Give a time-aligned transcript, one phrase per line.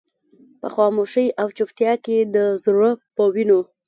[0.61, 3.59] په خاموشۍ او چوپتيا کې د زړه په وينو.